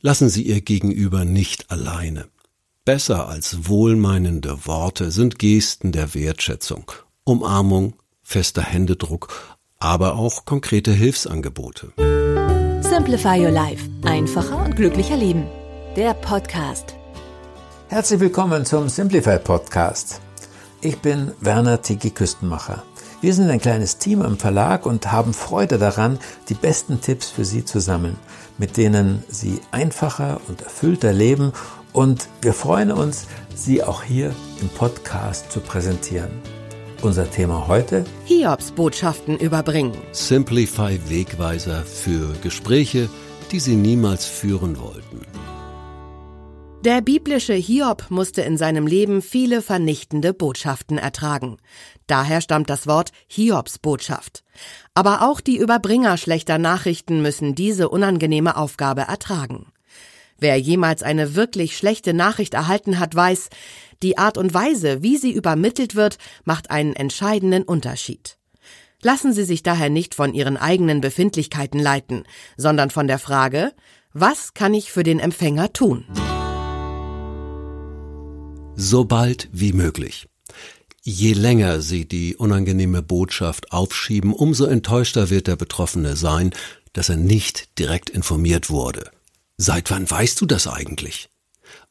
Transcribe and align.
Lassen 0.00 0.28
Sie 0.28 0.42
Ihr 0.42 0.60
Gegenüber 0.60 1.24
nicht 1.24 1.72
alleine. 1.72 2.26
Besser 2.84 3.28
als 3.28 3.68
wohlmeinende 3.68 4.64
Worte 4.64 5.10
sind 5.10 5.40
Gesten 5.40 5.90
der 5.90 6.14
Wertschätzung, 6.14 6.92
Umarmung, 7.24 7.94
fester 8.22 8.62
Händedruck, 8.62 9.58
aber 9.78 10.14
auch 10.14 10.44
konkrete 10.44 10.92
Hilfsangebote. 10.92 11.92
Simplify 12.80 13.44
Your 13.44 13.50
Life. 13.50 13.88
Einfacher 14.04 14.64
und 14.64 14.76
glücklicher 14.76 15.16
Leben. 15.16 15.46
Der 15.96 16.14
Podcast. 16.14 16.94
Herzlich 17.88 18.20
willkommen 18.20 18.64
zum 18.64 18.88
Simplify 18.88 19.38
Podcast. 19.38 20.20
Ich 20.80 20.98
bin 20.98 21.32
Werner 21.40 21.82
Tiki 21.82 22.10
Küstenmacher. 22.10 22.84
Wir 23.20 23.34
sind 23.34 23.50
ein 23.50 23.60
kleines 23.60 23.98
Team 23.98 24.22
im 24.22 24.38
Verlag 24.38 24.86
und 24.86 25.10
haben 25.10 25.34
Freude 25.34 25.76
daran, 25.78 26.20
die 26.48 26.54
besten 26.54 27.00
Tipps 27.00 27.28
für 27.28 27.44
Sie 27.44 27.64
zu 27.64 27.80
sammeln, 27.80 28.16
mit 28.58 28.76
denen 28.76 29.24
Sie 29.28 29.60
einfacher 29.72 30.40
und 30.46 30.62
erfüllter 30.62 31.12
leben 31.12 31.52
und 31.92 32.28
wir 32.42 32.52
freuen 32.52 32.92
uns, 32.92 33.26
Sie 33.56 33.82
auch 33.82 34.04
hier 34.04 34.32
im 34.60 34.68
Podcast 34.68 35.50
zu 35.50 35.58
präsentieren. 35.58 36.30
Unser 37.02 37.28
Thema 37.28 37.66
heute? 37.66 38.04
Hiobs 38.24 38.70
Botschaften 38.70 39.36
überbringen. 39.36 39.96
Simplify 40.12 41.00
Wegweiser 41.08 41.82
für 41.82 42.34
Gespräche, 42.40 43.08
die 43.50 43.58
Sie 43.58 43.74
niemals 43.74 44.26
führen 44.26 44.78
wollten. 44.78 45.22
Der 46.84 47.00
biblische 47.00 47.54
Hiob 47.54 48.08
musste 48.08 48.42
in 48.42 48.56
seinem 48.56 48.86
Leben 48.86 49.20
viele 49.20 49.62
vernichtende 49.62 50.32
Botschaften 50.32 50.96
ertragen. 50.96 51.56
Daher 52.06 52.40
stammt 52.40 52.70
das 52.70 52.86
Wort 52.86 53.10
Hiobs 53.26 53.80
Botschaft. 53.80 54.44
Aber 54.94 55.22
auch 55.22 55.40
die 55.40 55.56
Überbringer 55.56 56.16
schlechter 56.16 56.56
Nachrichten 56.56 57.20
müssen 57.20 57.56
diese 57.56 57.88
unangenehme 57.88 58.56
Aufgabe 58.56 59.02
ertragen. 59.02 59.72
Wer 60.38 60.56
jemals 60.56 61.02
eine 61.02 61.34
wirklich 61.34 61.76
schlechte 61.76 62.14
Nachricht 62.14 62.54
erhalten 62.54 63.00
hat, 63.00 63.12
weiß, 63.12 63.48
die 64.04 64.16
Art 64.16 64.38
und 64.38 64.54
Weise, 64.54 65.02
wie 65.02 65.16
sie 65.16 65.32
übermittelt 65.32 65.96
wird, 65.96 66.16
macht 66.44 66.70
einen 66.70 66.94
entscheidenden 66.94 67.64
Unterschied. 67.64 68.38
Lassen 69.02 69.32
Sie 69.32 69.44
sich 69.44 69.64
daher 69.64 69.90
nicht 69.90 70.14
von 70.14 70.32
Ihren 70.32 70.56
eigenen 70.56 71.00
Befindlichkeiten 71.00 71.80
leiten, 71.80 72.22
sondern 72.56 72.90
von 72.90 73.08
der 73.08 73.18
Frage, 73.18 73.72
was 74.12 74.54
kann 74.54 74.74
ich 74.74 74.92
für 74.92 75.02
den 75.02 75.18
Empfänger 75.18 75.72
tun? 75.72 76.06
So 78.78 79.04
bald 79.04 79.48
wie 79.52 79.72
möglich. 79.72 80.28
Je 81.02 81.32
länger 81.32 81.80
Sie 81.80 82.06
die 82.06 82.36
unangenehme 82.36 83.02
Botschaft 83.02 83.72
aufschieben, 83.72 84.32
umso 84.32 84.66
enttäuschter 84.66 85.30
wird 85.30 85.48
der 85.48 85.56
Betroffene 85.56 86.16
sein, 86.16 86.52
dass 86.92 87.08
er 87.08 87.16
nicht 87.16 87.78
direkt 87.78 88.08
informiert 88.08 88.70
wurde. 88.70 89.10
Seit 89.56 89.90
wann 89.90 90.08
weißt 90.08 90.40
du 90.40 90.46
das 90.46 90.68
eigentlich? 90.68 91.28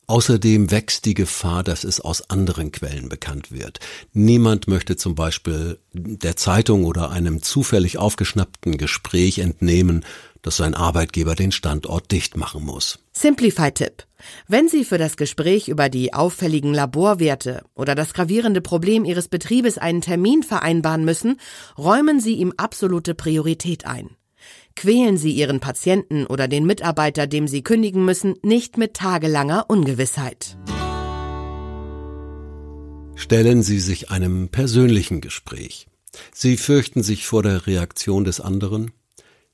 Außerdem 0.10 0.72
wächst 0.72 1.04
die 1.04 1.14
Gefahr, 1.14 1.64
dass 1.66 1.84
es 1.84 2.00
aus 2.00 2.30
anderen 2.30 2.72
Quellen 2.72 3.10
bekannt 3.10 3.52
wird. 3.52 3.82
Niemand 4.14 4.70
möchte 4.70 4.96
zum 4.96 5.16
Beispiel 5.16 5.80
der 5.92 6.38
Zeitung 6.38 6.86
oder 6.86 7.12
einem 7.12 7.44
zufällig 7.44 7.98
aufgeschnappten 7.98 8.78
Gespräch 8.78 9.40
entnehmen, 9.40 10.06
dass 10.42 10.58
sein 10.58 10.74
Arbeitgeber 10.74 11.36
den 11.36 11.52
Standort 11.52 12.12
dicht 12.12 12.38
machen 12.38 12.64
muss. 12.64 13.00
Simplify-Tipp. 13.14 14.04
Wenn 14.48 14.68
Sie 14.68 14.86
für 14.86 14.98
das 14.98 15.18
Gespräch 15.18 15.68
über 15.68 15.90
die 15.90 16.14
auffälligen 16.14 16.74
Laborwerte 16.74 17.64
oder 17.76 17.96
das 17.96 18.14
gravierende 18.14 18.62
Problem 18.62 19.06
Ihres 19.06 19.28
Betriebes 19.28 19.78
einen 19.78 20.02
Termin 20.02 20.44
vereinbaren 20.44 21.06
müssen, 21.06 21.40
räumen 21.78 22.20
Sie 22.20 22.36
ihm 22.36 22.54
absolute 22.58 23.16
Priorität 23.16 23.86
ein. 23.86 24.10
Quälen 24.76 25.18
Sie 25.18 25.32
Ihren 25.32 25.60
Patienten 25.60 26.26
oder 26.28 26.48
den 26.48 26.66
Mitarbeiter, 26.66 27.28
dem 27.28 27.48
Sie 27.48 27.64
kündigen 27.64 28.06
müssen, 28.06 28.36
nicht 28.44 28.78
mit 28.78 28.94
tagelanger 28.94 29.66
Ungewissheit. 29.68 30.58
Stellen 33.16 33.64
Sie 33.64 33.80
sich 33.80 34.12
einem 34.12 34.50
persönlichen 34.50 35.22
Gespräch. 35.22 35.88
Sie 36.34 36.58
fürchten 36.58 37.02
sich 37.02 37.26
vor 37.26 37.42
der 37.42 37.66
Reaktion 37.66 38.24
des 38.24 38.40
anderen? 38.40 38.92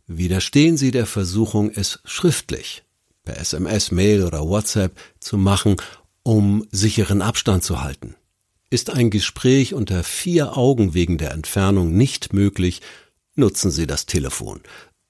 Widerstehen 0.08 0.78
Sie 0.78 0.92
der 0.92 1.06
Versuchung, 1.06 1.72
es 1.72 2.00
schriftlich, 2.04 2.84
per 3.24 3.38
SMS, 3.38 3.92
Mail 3.92 4.24
oder 4.24 4.42
WhatsApp 4.42 4.98
zu 5.20 5.38
machen, 5.38 5.78
um 6.24 6.66
sicheren 6.72 7.22
Abstand 7.22 7.64
zu 7.64 7.82
halten. 7.82 8.16
Ist 8.70 8.90
ein 8.90 9.10
Gespräch 9.10 9.74
unter 9.74 10.04
vier 10.04 10.58
Augen 10.58 10.94
wegen 10.94 11.18
der 11.18 11.32
Entfernung 11.32 11.96
nicht 11.96 12.34
möglich, 12.34 12.82
nutzen 13.36 13.72
Sie 13.72 13.88
das 13.88 14.06
Telefon. 14.06 14.62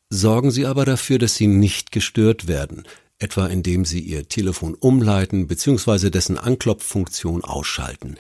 Sorgen 0.10 0.52
Sie 0.52 0.66
aber 0.66 0.86
dafür, 0.86 1.18
dass 1.18 1.36
Sie 1.36 1.48
nicht 1.48 1.92
gestört 1.92 2.48
werden, 2.48 2.84
etwa 3.18 3.48
indem 3.48 3.86
Sie 3.86 4.00
Ihr 4.00 4.28
Telefon 4.28 4.76
umleiten 4.76 5.48
bzw. 5.48 6.12
dessen 6.12 6.38
Anklopffunktion 6.38 7.44
ausschalten. 7.44 8.16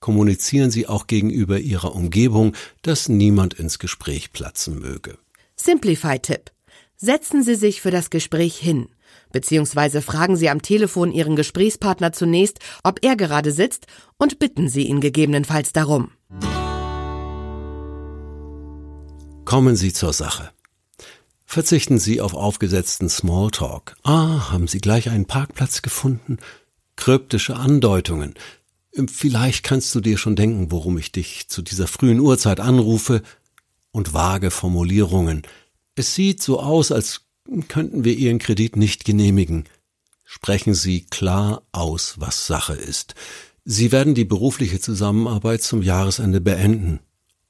Kommunizieren 0.00 0.70
Sie 0.70 0.86
auch 0.86 1.06
gegenüber 1.06 1.58
Ihrer 1.58 1.94
Umgebung, 1.94 2.54
dass 2.82 3.08
niemand 3.08 3.54
ins 3.54 3.78
Gespräch 3.78 4.32
platzen 4.32 4.78
möge. 4.78 5.16
Simplify-Tipp. 5.60 6.50
Setzen 6.96 7.42
Sie 7.42 7.54
sich 7.54 7.80
für 7.80 7.90
das 7.90 8.10
Gespräch 8.10 8.56
hin, 8.56 8.88
beziehungsweise 9.32 10.02
fragen 10.02 10.36
Sie 10.36 10.48
am 10.48 10.62
Telefon 10.62 11.12
Ihren 11.12 11.36
Gesprächspartner 11.36 12.12
zunächst, 12.12 12.58
ob 12.82 13.04
er 13.04 13.16
gerade 13.16 13.52
sitzt, 13.52 13.86
und 14.16 14.38
bitten 14.38 14.68
Sie 14.68 14.84
ihn 14.84 15.00
gegebenenfalls 15.00 15.72
darum. 15.72 16.10
Kommen 19.44 19.76
Sie 19.76 19.92
zur 19.92 20.12
Sache. 20.12 20.50
Verzichten 21.44 21.98
Sie 21.98 22.20
auf 22.20 22.34
aufgesetzten 22.34 23.08
Smalltalk. 23.08 23.96
Ah, 24.02 24.50
haben 24.50 24.68
Sie 24.68 24.80
gleich 24.80 25.08
einen 25.08 25.24
Parkplatz 25.24 25.80
gefunden? 25.80 26.38
Kryptische 26.96 27.56
Andeutungen. 27.56 28.34
Vielleicht 29.06 29.64
kannst 29.64 29.94
du 29.94 30.00
dir 30.00 30.18
schon 30.18 30.36
denken, 30.36 30.70
worum 30.72 30.98
ich 30.98 31.12
dich 31.12 31.48
zu 31.48 31.62
dieser 31.62 31.86
frühen 31.86 32.20
Uhrzeit 32.20 32.60
anrufe 32.60 33.22
und 33.98 34.14
vage 34.14 34.52
Formulierungen. 34.52 35.42
Es 35.96 36.14
sieht 36.14 36.40
so 36.40 36.60
aus, 36.60 36.92
als 36.92 37.22
könnten 37.66 38.04
wir 38.04 38.16
Ihren 38.16 38.38
Kredit 38.38 38.76
nicht 38.76 39.04
genehmigen. 39.04 39.64
Sprechen 40.24 40.72
Sie 40.72 41.00
klar 41.00 41.62
aus, 41.72 42.14
was 42.18 42.46
Sache 42.46 42.74
ist. 42.74 43.16
Sie 43.64 43.90
werden 43.90 44.14
die 44.14 44.24
berufliche 44.24 44.78
Zusammenarbeit 44.78 45.62
zum 45.62 45.82
Jahresende 45.82 46.40
beenden. 46.40 47.00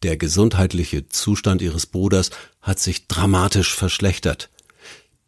Der 0.02 0.16
gesundheitliche 0.16 1.08
Zustand 1.08 1.60
Ihres 1.60 1.84
Bruders 1.84 2.30
hat 2.62 2.78
sich 2.78 3.08
dramatisch 3.08 3.74
verschlechtert. 3.74 4.48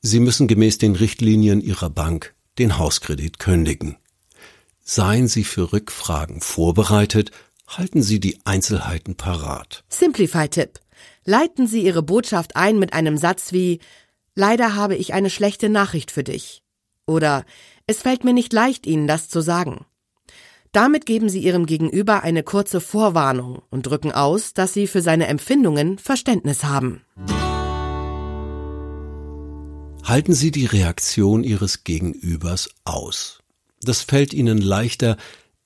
Sie 0.01 0.21
müssen 0.21 0.49
gemäß 0.49 0.79
den 0.79 0.97
Richtlinien 0.97 1.61
Ihrer 1.61 1.91
Bank 1.91 2.35
den 2.59 2.79
Hauskredit 2.79 3.39
kündigen. 3.39 3.97
Seien 4.83 5.29
Sie 5.29 5.45
für 5.45 5.73
Rückfragen 5.73 6.41
vorbereitet, 6.41 7.31
halten 7.79 8.03
Sie 8.03 8.21
die 8.21 8.39
Einzelheiten 8.45 9.17
parat. 9.17 9.85
Simplify-Tipp. 9.89 10.81
Leiten 11.25 11.67
Sie 11.67 11.83
Ihre 11.83 12.03
Botschaft 12.03 12.57
ein 12.57 12.79
mit 12.79 12.93
einem 12.93 13.17
Satz 13.17 13.53
wie 13.53 13.81
Leider 14.35 14.75
habe 14.75 14.97
ich 14.97 15.13
eine 15.13 15.31
schlechte 15.31 15.69
Nachricht 15.69 16.11
für 16.11 16.25
dich. 16.25 16.63
Oder 17.07 17.45
Es 17.87 18.03
fällt 18.03 18.25
mir 18.25 18.33
nicht 18.33 18.53
leicht, 18.53 18.87
Ihnen 18.87 19.07
das 19.07 19.29
zu 19.29 19.41
sagen. 19.41 19.85
Damit 20.73 21.05
geben 21.05 21.29
Sie 21.29 21.41
Ihrem 21.41 21.67
Gegenüber 21.67 22.23
eine 22.23 22.45
kurze 22.45 22.81
Vorwarnung 22.81 23.63
und 23.71 23.87
drücken 23.87 24.13
aus, 24.13 24.55
dass 24.55 24.73
Sie 24.73 24.87
für 24.87 25.03
seine 25.03 25.27
Empfindungen 25.27 25.99
Verständnis 25.99 26.63
haben. 26.63 27.03
Halten 30.05 30.33
Sie 30.33 30.53
die 30.53 30.67
Reaktion 30.67 31.43
Ihres 31.43 31.83
Gegenübers 31.83 32.71
aus. 32.85 33.41
Das 33.83 34.03
fällt 34.03 34.33
Ihnen 34.33 34.59
leichter, 34.59 35.17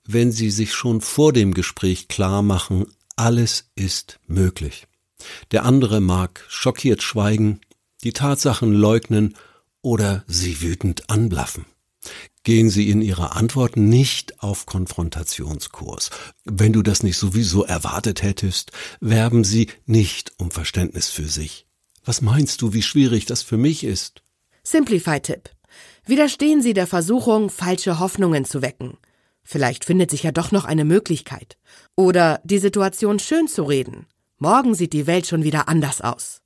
wenn 0.06 0.32
Sie 0.32 0.50
sich 0.50 0.72
schon 0.72 1.00
vor 1.00 1.32
dem 1.32 1.54
Gespräch 1.54 2.08
klar 2.08 2.42
machen, 2.42 2.86
alles 3.16 3.70
ist 3.74 4.20
möglich. 4.26 4.86
Der 5.50 5.64
andere 5.64 6.00
mag 6.00 6.44
schockiert 6.48 7.02
schweigen, 7.02 7.60
die 8.02 8.12
Tatsachen 8.12 8.72
leugnen 8.72 9.34
oder 9.80 10.24
sie 10.26 10.60
wütend 10.60 11.08
anblaffen. 11.10 11.66
Gehen 12.42 12.68
Sie 12.68 12.90
in 12.90 13.00
Ihrer 13.00 13.36
Antwort 13.36 13.78
nicht 13.78 14.42
auf 14.42 14.66
Konfrontationskurs. 14.66 16.10
Wenn 16.44 16.74
du 16.74 16.82
das 16.82 17.02
nicht 17.02 17.16
sowieso 17.16 17.64
erwartet 17.64 18.22
hättest, 18.22 18.72
werben 19.00 19.44
Sie 19.44 19.68
nicht 19.86 20.32
um 20.36 20.50
Verständnis 20.50 21.08
für 21.08 21.26
sich. 21.26 21.66
Was 22.04 22.20
meinst 22.20 22.60
du, 22.60 22.74
wie 22.74 22.82
schwierig 22.82 23.24
das 23.24 23.42
für 23.42 23.56
mich 23.56 23.84
ist? 23.84 24.22
Simplify-Tipp. 24.62 25.48
Widerstehen 26.04 26.60
Sie 26.60 26.74
der 26.74 26.86
Versuchung, 26.86 27.48
falsche 27.48 27.98
Hoffnungen 27.98 28.44
zu 28.44 28.60
wecken. 28.60 28.98
Vielleicht 29.44 29.84
findet 29.84 30.10
sich 30.10 30.22
ja 30.22 30.32
doch 30.32 30.50
noch 30.50 30.64
eine 30.64 30.84
Möglichkeit. 30.84 31.58
Oder 31.94 32.40
die 32.44 32.58
Situation 32.58 33.18
schön 33.18 33.46
zu 33.46 33.62
reden. 33.64 34.06
Morgen 34.38 34.74
sieht 34.74 34.92
die 34.92 35.06
Welt 35.06 35.26
schon 35.26 35.44
wieder 35.44 35.68
anders 35.68 36.00
aus. 36.00 36.42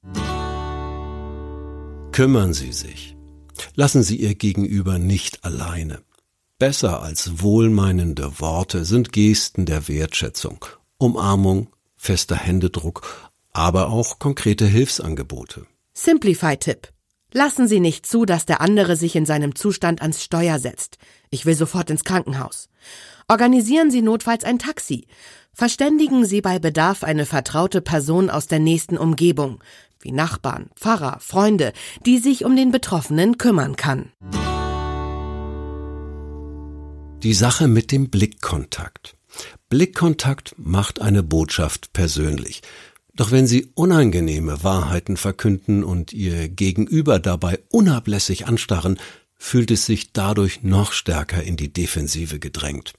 Kümmern 2.12 2.52
Sie 2.52 2.72
sich. 2.72 3.16
Lassen 3.74 4.02
Sie 4.02 4.16
Ihr 4.16 4.34
Gegenüber 4.34 4.98
nicht 4.98 5.44
alleine. 5.44 6.02
Besser 6.58 7.00
als 7.02 7.40
wohlmeinende 7.40 8.40
Worte 8.40 8.84
sind 8.84 9.12
Gesten 9.12 9.64
der 9.64 9.86
Wertschätzung, 9.86 10.64
Umarmung, 10.98 11.68
fester 11.96 12.34
Händedruck, 12.34 13.30
aber 13.52 13.90
auch 13.90 14.18
konkrete 14.18 14.66
Hilfsangebote. 14.66 15.66
Simplify-Tipp. 15.94 16.88
Lassen 17.32 17.68
Sie 17.68 17.80
nicht 17.80 18.06
zu, 18.06 18.24
dass 18.24 18.46
der 18.46 18.60
andere 18.60 18.96
sich 18.96 19.14
in 19.14 19.26
seinem 19.26 19.54
Zustand 19.54 20.00
ans 20.00 20.22
Steuer 20.22 20.58
setzt. 20.58 20.96
Ich 21.30 21.44
will 21.44 21.54
sofort 21.54 21.90
ins 21.90 22.04
Krankenhaus. 22.04 22.70
Organisieren 23.28 23.90
Sie 23.90 24.00
notfalls 24.00 24.44
ein 24.44 24.58
Taxi. 24.58 25.06
Verständigen 25.52 26.24
Sie 26.24 26.40
bei 26.40 26.58
Bedarf 26.58 27.04
eine 27.04 27.26
vertraute 27.26 27.82
Person 27.82 28.30
aus 28.30 28.46
der 28.46 28.60
nächsten 28.60 28.96
Umgebung, 28.96 29.62
wie 30.00 30.12
Nachbarn, 30.12 30.70
Pfarrer, 30.74 31.18
Freunde, 31.20 31.72
die 32.06 32.18
sich 32.18 32.44
um 32.44 32.56
den 32.56 32.70
Betroffenen 32.70 33.36
kümmern 33.36 33.76
kann. 33.76 34.12
Die 37.22 37.34
Sache 37.34 37.68
mit 37.68 37.92
dem 37.92 38.08
Blickkontakt. 38.08 39.16
Blickkontakt 39.68 40.54
macht 40.56 41.02
eine 41.02 41.22
Botschaft 41.22 41.92
persönlich. 41.92 42.62
Doch 43.18 43.32
wenn 43.32 43.48
Sie 43.48 43.72
unangenehme 43.74 44.62
Wahrheiten 44.62 45.16
verkünden 45.16 45.82
und 45.82 46.12
Ihr 46.12 46.48
Gegenüber 46.48 47.18
dabei 47.18 47.58
unablässig 47.68 48.46
anstarren, 48.46 48.96
fühlt 49.36 49.72
es 49.72 49.86
sich 49.86 50.12
dadurch 50.12 50.62
noch 50.62 50.92
stärker 50.92 51.42
in 51.42 51.56
die 51.56 51.72
Defensive 51.72 52.38
gedrängt. 52.38 52.92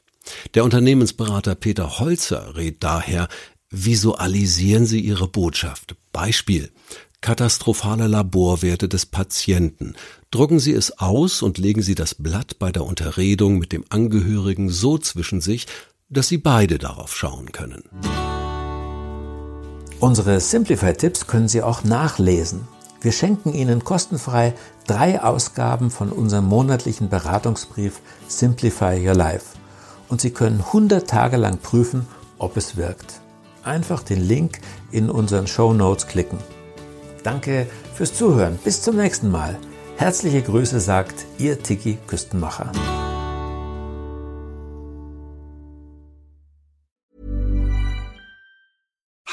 Der 0.56 0.66
Unternehmensberater 0.66 1.56
Peter 1.56 2.00
Holzer 2.00 2.57
rät 2.57 2.83
daher, 2.83 3.30
visualisieren 3.69 4.86
Sie 4.86 5.00
Ihre 5.00 5.30
Botschaft. 5.30 5.95
Beispiel. 6.12 6.69
Katastrophale 7.21 8.07
Laborwerte 8.07 8.89
des 8.89 9.06
Patienten. 9.06 9.95
Drucken 10.31 10.60
Sie 10.60 10.74
es 10.74 11.00
aus 11.00 11.42
und 11.42 11.57
legen 11.57 11.81
Sie 11.81 11.95
das 11.95 12.13
Blatt 12.13 12.60
bei 12.60 12.74
der 12.74 12.83
Unterredung 12.83 13.57
mit 13.57 13.71
dem 13.71 13.86
Angehörigen 13.88 14.68
so 14.69 14.98
zwischen 14.98 15.39
sich, 15.39 15.66
dass 16.10 16.27
Sie 16.27 16.39
beide 16.39 16.77
darauf 16.77 17.16
schauen 17.16 17.54
können. 17.54 17.83
Unsere 20.00 20.40
Simplify-Tipps 20.40 21.28
können 21.28 21.50
Sie 21.50 21.62
auch 21.62 21.84
nachlesen. 21.84 22.68
Wir 23.01 23.12
schenken 23.12 23.54
Ihnen 23.54 23.84
kostenfrei 23.84 24.54
drei 24.88 25.22
Ausgaben 25.22 25.92
von 25.92 26.10
unserem 26.12 26.46
monatlichen 26.46 27.10
Beratungsbrief 27.10 28.00
Simplify 28.28 29.06
Your 29.06 29.16
Life. 29.16 29.57
Und 30.07 30.22
Sie 30.22 30.31
können 30.31 30.63
100 30.66 31.07
Tage 31.07 31.36
lang 31.36 31.57
prüfen, 31.57 32.07
ob 32.38 32.56
es 32.56 32.78
wirkt. 32.78 33.19
Einfach 33.63 34.01
den 34.01 34.22
Link 34.22 34.60
in 34.92 35.10
unseren 35.10 35.48
Show 35.48 35.74
Notes 35.74 36.07
klicken. 36.07 36.40
Danke 37.24 37.68
fürs 37.94 38.13
Zuhören. 38.13 38.57
Bis 38.63 38.81
zum 38.81 38.95
nächsten 38.95 39.30
Mal. 39.30 39.57
Herzliche 39.98 40.42
Grüße 40.42 40.80
sagt 40.80 41.25
Ihr 41.38 41.62
Tiki 41.62 41.98
Küstenmacher. 42.07 42.72